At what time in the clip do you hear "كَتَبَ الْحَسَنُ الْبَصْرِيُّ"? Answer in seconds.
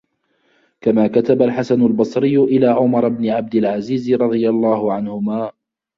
1.07-2.37